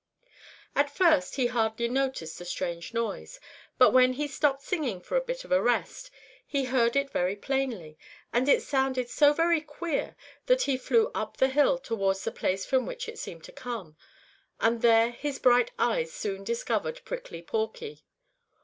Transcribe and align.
At 0.75 0.89
first 0.89 1.35
he 1.35 1.45
hardly 1.45 1.87
noticed 1.87 2.39
the 2.39 2.45
strange 2.45 2.91
noise, 2.91 3.39
but 3.77 3.91
when 3.91 4.13
he 4.13 4.27
stopped 4.27 4.63
singing 4.63 4.99
for 4.99 5.15
a 5.15 5.21
bit 5.21 5.43
of 5.45 5.51
a 5.51 5.61
rest, 5.61 6.09
he 6.43 6.65
heard 6.65 6.95
it 6.95 7.11
very 7.11 7.35
plainly, 7.35 7.99
and 8.33 8.49
it 8.49 8.63
sounded 8.63 9.11
so 9.11 9.31
very 9.31 9.61
queer 9.61 10.15
that 10.47 10.63
he 10.63 10.75
flew 10.75 11.11
up 11.13 11.37
the 11.37 11.49
hill 11.49 11.77
towards 11.77 12.23
the 12.23 12.31
place 12.31 12.65
from 12.65 12.87
which 12.87 13.07
it 13.07 13.19
seemed 13.19 13.43
to 13.43 13.51
come, 13.51 13.95
and 14.59 14.81
there 14.81 15.11
his 15.11 15.37
bright 15.37 15.69
eyes 15.77 16.11
soon 16.11 16.43
discovered 16.43 17.01
Prickly 17.05 17.43
Porky. 17.43 18.03